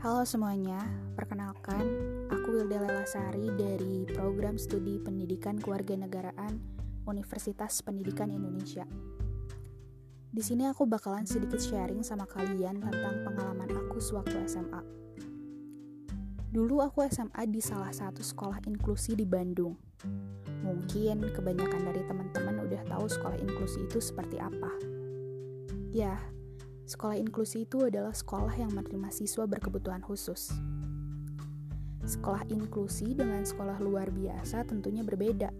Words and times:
Halo 0.00 0.24
semuanya, 0.24 0.80
perkenalkan 1.12 1.84
aku 2.32 2.56
Wilda 2.56 2.80
Lelasari 2.80 3.52
dari 3.52 4.08
Program 4.08 4.56
Studi 4.56 4.96
Pendidikan 4.96 5.60
Kewarganegaraan 5.60 6.56
Universitas 7.04 7.84
Pendidikan 7.84 8.32
Indonesia. 8.32 8.88
Di 10.32 10.40
sini 10.40 10.64
aku 10.64 10.88
bakalan 10.88 11.28
sedikit 11.28 11.60
sharing 11.60 12.00
sama 12.00 12.24
kalian 12.24 12.80
tentang 12.80 13.28
pengalaman 13.28 13.68
aku 13.76 14.00
sewaktu 14.00 14.40
SMA. 14.48 14.80
Dulu 16.48 16.80
aku 16.80 17.04
SMA 17.04 17.44
di 17.52 17.60
salah 17.60 17.92
satu 17.92 18.24
sekolah 18.24 18.64
inklusi 18.72 19.12
di 19.12 19.28
Bandung. 19.28 19.76
Mungkin 20.64 21.28
kebanyakan 21.28 21.82
dari 21.92 22.00
teman-teman 22.08 22.56
udah 22.64 22.88
tahu 22.88 23.04
sekolah 23.04 23.36
inklusi 23.36 23.84
itu 23.84 24.00
seperti 24.00 24.40
apa. 24.40 24.72
Ya, 25.92 26.16
Sekolah 26.90 27.14
inklusi 27.14 27.70
itu 27.70 27.86
adalah 27.86 28.10
sekolah 28.10 28.50
yang 28.58 28.74
menerima 28.74 29.14
siswa 29.14 29.46
berkebutuhan 29.46 30.02
khusus. 30.02 30.50
Sekolah 32.02 32.42
inklusi 32.50 33.14
dengan 33.14 33.46
sekolah 33.46 33.78
luar 33.78 34.10
biasa 34.10 34.66
tentunya 34.66 35.06
berbeda. 35.06 35.54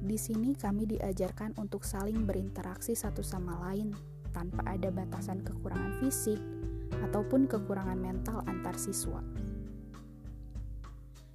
Di 0.00 0.16
sini 0.16 0.56
kami 0.56 0.88
diajarkan 0.88 1.60
untuk 1.60 1.84
saling 1.84 2.24
berinteraksi 2.24 2.96
satu 2.96 3.20
sama 3.20 3.60
lain 3.68 3.92
tanpa 4.32 4.64
ada 4.64 4.88
batasan 4.88 5.44
kekurangan 5.44 6.00
fisik 6.00 6.40
ataupun 7.04 7.44
kekurangan 7.44 8.00
mental 8.00 8.40
antar 8.48 8.80
siswa. 8.80 9.20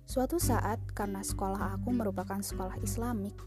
Suatu 0.09 0.41
saat, 0.41 0.81
karena 0.97 1.21
sekolah 1.21 1.77
aku 1.77 1.93
merupakan 1.93 2.41
sekolah 2.41 2.81
Islamik, 2.81 3.37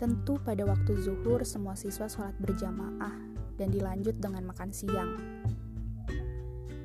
tentu 0.00 0.40
pada 0.40 0.64
waktu 0.64 0.96
zuhur 0.96 1.44
semua 1.44 1.76
siswa 1.76 2.08
sholat 2.08 2.32
berjamaah 2.40 3.35
dan 3.56 3.72
dilanjut 3.72 4.16
dengan 4.20 4.48
makan 4.48 4.70
siang. 4.72 5.12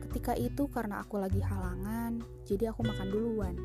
Ketika 0.08 0.36
itu 0.36 0.67
karena 0.67 1.00
aku 1.00 1.19
lagi 1.23 1.39
halangan, 1.39 2.19
jadi 2.44 2.75
aku 2.75 2.83
makan 2.83 3.08
duluan. 3.08 3.55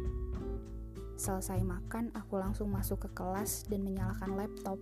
Selesai 1.17 1.65
makan, 1.65 2.15
aku 2.15 2.39
langsung 2.39 2.71
masuk 2.71 3.09
ke 3.09 3.11
kelas 3.17 3.67
dan 3.67 3.83
menyalakan 3.83 4.37
laptop 4.37 4.79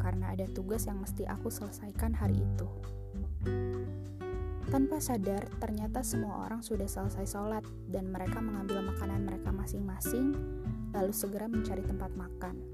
karena 0.00 0.32
ada 0.32 0.48
tugas 0.50 0.88
yang 0.88 0.98
mesti 0.98 1.28
aku 1.28 1.52
selesaikan 1.52 2.16
hari 2.16 2.40
itu. 2.40 2.66
Tanpa 4.74 4.98
sadar, 4.98 5.46
ternyata 5.62 6.02
semua 6.02 6.50
orang 6.50 6.64
sudah 6.64 6.90
selesai 6.90 7.30
sholat 7.30 7.62
dan 7.86 8.10
mereka 8.10 8.42
mengambil 8.42 8.82
makanan 8.82 9.22
mereka 9.22 9.54
masing-masing, 9.54 10.34
lalu 10.90 11.14
segera 11.14 11.46
mencari 11.46 11.86
tempat 11.86 12.10
makan. 12.18 12.73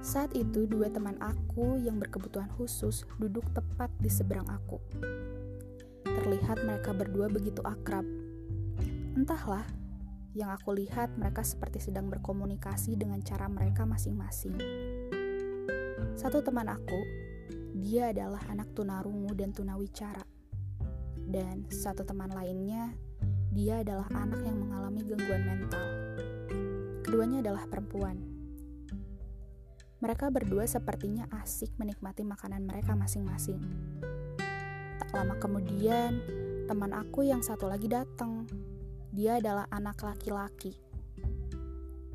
Saat 0.00 0.32
itu, 0.32 0.64
dua 0.64 0.88
teman 0.88 1.20
aku 1.20 1.76
yang 1.76 2.00
berkebutuhan 2.00 2.48
khusus 2.56 3.04
duduk 3.20 3.44
tepat 3.52 3.92
di 4.00 4.08
seberang 4.08 4.48
aku. 4.48 4.80
Terlihat 6.08 6.64
mereka 6.64 6.96
berdua 6.96 7.28
begitu 7.28 7.60
akrab. 7.60 8.08
Entahlah, 9.12 9.68
yang 10.32 10.48
aku 10.56 10.72
lihat 10.72 11.12
mereka 11.20 11.44
seperti 11.44 11.84
sedang 11.84 12.08
berkomunikasi 12.08 12.96
dengan 12.96 13.20
cara 13.20 13.44
mereka 13.52 13.84
masing-masing. 13.84 14.56
Satu 16.16 16.40
teman 16.40 16.72
aku, 16.72 17.00
dia 17.76 18.08
adalah 18.08 18.40
anak 18.48 18.72
tunarungu 18.72 19.36
dan 19.36 19.52
tunawicara. 19.52 20.24
Dan 21.28 21.68
satu 21.68 22.08
teman 22.08 22.32
lainnya, 22.32 22.96
dia 23.52 23.84
adalah 23.84 24.08
anak 24.16 24.40
yang 24.48 24.64
mengalami 24.64 25.04
gangguan 25.04 25.44
mental. 25.44 25.86
Keduanya 27.04 27.44
adalah 27.44 27.68
perempuan. 27.68 28.29
Mereka 30.00 30.32
berdua 30.32 30.64
sepertinya 30.64 31.28
asik 31.44 31.76
menikmati 31.76 32.24
makanan 32.24 32.64
mereka 32.64 32.96
masing-masing. 32.96 33.60
Tak 34.96 35.12
lama 35.12 35.36
kemudian, 35.36 36.24
teman 36.64 36.96
aku 36.96 37.28
yang 37.28 37.44
satu 37.44 37.68
lagi 37.68 37.84
datang. 37.84 38.48
Dia 39.12 39.36
adalah 39.36 39.68
anak 39.68 40.00
laki-laki. 40.00 40.72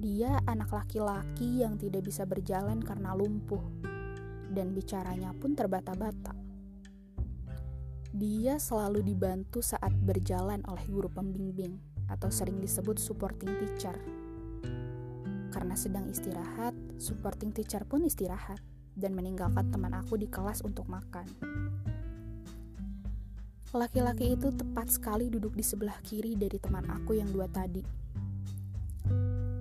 Dia 0.02 0.42
anak 0.50 0.74
laki-laki 0.74 1.62
yang 1.62 1.78
tidak 1.78 2.10
bisa 2.10 2.26
berjalan 2.26 2.82
karena 2.82 3.14
lumpuh, 3.14 3.62
dan 4.50 4.74
bicaranya 4.74 5.38
pun 5.38 5.54
terbata-bata. 5.54 6.34
Dia 8.18 8.58
selalu 8.58 9.06
dibantu 9.06 9.62
saat 9.62 9.94
berjalan 9.94 10.66
oleh 10.66 10.86
guru 10.90 11.14
pembimbing, 11.14 11.78
atau 12.10 12.34
sering 12.34 12.58
disebut 12.58 12.98
supporting 12.98 13.54
teacher 13.62 13.94
karena 15.56 15.80
sedang 15.80 16.12
istirahat, 16.12 16.76
supporting 17.00 17.56
teacher 17.56 17.88
pun 17.88 18.04
istirahat 18.04 18.60
dan 19.00 19.16
meninggalkan 19.16 19.72
teman 19.72 19.96
aku 19.96 20.20
di 20.20 20.28
kelas 20.28 20.60
untuk 20.68 20.84
makan. 20.92 21.24
Laki-laki 23.72 24.36
itu 24.36 24.52
tepat 24.52 24.92
sekali 24.92 25.32
duduk 25.32 25.56
di 25.56 25.64
sebelah 25.64 25.96
kiri 26.04 26.36
dari 26.36 26.60
teman 26.60 26.84
aku 26.92 27.16
yang 27.16 27.32
dua 27.32 27.48
tadi. 27.48 27.84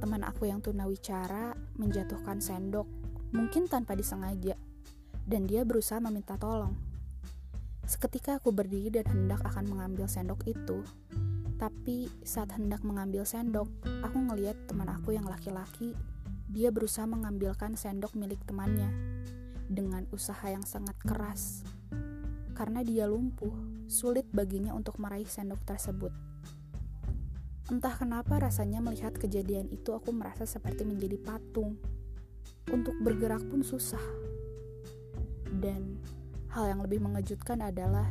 Teman 0.02 0.22
aku 0.26 0.50
yang 0.50 0.58
tunawicara 0.58 1.54
menjatuhkan 1.78 2.42
sendok, 2.42 2.90
mungkin 3.30 3.70
tanpa 3.70 3.94
disengaja, 3.94 4.58
dan 5.26 5.46
dia 5.46 5.62
berusaha 5.62 6.02
meminta 6.02 6.34
tolong. 6.34 6.74
Seketika 7.86 8.42
aku 8.42 8.50
berdiri 8.50 8.90
dan 8.90 9.06
hendak 9.06 9.46
akan 9.46 9.70
mengambil 9.70 10.10
sendok 10.10 10.42
itu, 10.46 10.82
tapi 11.54 12.10
saat 12.26 12.50
hendak 12.58 12.82
mengambil 12.82 13.22
sendok, 13.22 13.70
aku 14.02 14.18
ngeliat 14.18 14.58
teman 14.66 14.90
aku 14.90 15.14
yang 15.14 15.26
laki-laki, 15.26 15.94
dia 16.50 16.74
berusaha 16.74 17.06
mengambilkan 17.06 17.78
sendok 17.78 18.18
milik 18.18 18.42
temannya 18.42 18.90
dengan 19.70 20.04
usaha 20.10 20.44
yang 20.50 20.66
sangat 20.66 20.98
keras. 21.02 21.62
Karena 22.54 22.82
dia 22.82 23.06
lumpuh, 23.06 23.54
sulit 23.86 24.26
baginya 24.30 24.74
untuk 24.74 24.98
meraih 24.98 25.26
sendok 25.26 25.62
tersebut. 25.66 26.14
Entah 27.70 27.96
kenapa 27.96 28.38
rasanya 28.38 28.84
melihat 28.84 29.16
kejadian 29.16 29.72
itu 29.72 29.96
aku 29.96 30.12
merasa 30.12 30.44
seperti 30.44 30.84
menjadi 30.84 31.16
patung. 31.16 31.80
Untuk 32.68 32.96
bergerak 33.00 33.40
pun 33.48 33.64
susah. 33.64 34.02
Dan 35.48 35.96
hal 36.52 36.70
yang 36.70 36.80
lebih 36.84 37.00
mengejutkan 37.00 37.64
adalah 37.64 38.06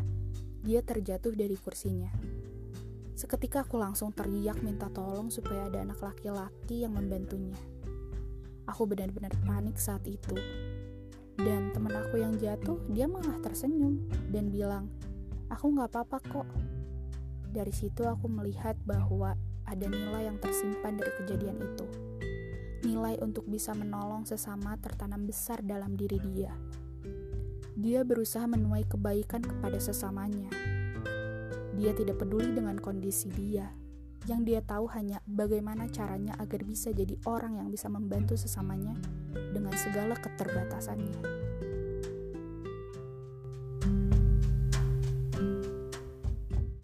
dia 0.64 0.82
terjatuh 0.82 1.36
dari 1.38 1.54
kursinya. 1.60 2.10
Seketika 3.14 3.62
aku 3.62 3.78
langsung 3.78 4.10
teriak 4.10 4.66
minta 4.66 4.90
tolong 4.90 5.30
supaya 5.30 5.70
ada 5.70 5.86
anak 5.86 6.02
laki-laki 6.02 6.82
yang 6.82 6.98
membantunya. 6.98 7.54
Aku 8.66 8.90
benar-benar 8.90 9.30
panik 9.46 9.78
saat 9.78 10.02
itu. 10.10 10.34
Dan 11.38 11.70
teman 11.78 11.94
aku 11.94 12.18
yang 12.18 12.34
jatuh, 12.42 12.82
dia 12.90 13.06
malah 13.06 13.38
tersenyum 13.46 14.02
dan 14.34 14.50
bilang, 14.50 14.90
aku 15.54 15.78
gak 15.78 15.94
apa-apa 15.94 16.18
kok. 16.26 16.50
Dari 17.54 17.70
situ 17.70 18.02
aku 18.02 18.26
melihat 18.26 18.74
bahwa 18.82 19.38
ada 19.70 19.86
nilai 19.86 20.34
yang 20.34 20.42
tersimpan 20.42 20.98
dari 20.98 21.14
kejadian 21.22 21.62
itu. 21.62 21.86
Nilai 22.82 23.22
untuk 23.22 23.46
bisa 23.46 23.78
menolong 23.78 24.26
sesama 24.26 24.74
tertanam 24.82 25.30
besar 25.30 25.62
dalam 25.62 25.94
diri 25.94 26.18
dia. 26.34 26.54
Dia 27.78 28.02
berusaha 28.02 28.50
menuai 28.50 28.90
kebaikan 28.90 29.46
kepada 29.46 29.78
sesamanya 29.78 30.73
dia 31.84 31.92
tidak 31.92 32.24
peduli 32.24 32.56
dengan 32.56 32.80
kondisi 32.80 33.28
dia. 33.28 33.68
Yang 34.24 34.42
dia 34.48 34.62
tahu 34.64 34.88
hanya 34.96 35.20
bagaimana 35.28 35.92
caranya 35.92 36.32
agar 36.40 36.64
bisa 36.64 36.96
jadi 36.96 37.20
orang 37.28 37.60
yang 37.60 37.68
bisa 37.68 37.92
membantu 37.92 38.40
sesamanya 38.40 38.96
dengan 39.52 39.76
segala 39.76 40.16
keterbatasannya. 40.16 41.20